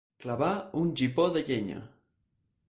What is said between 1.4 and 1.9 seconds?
llenya.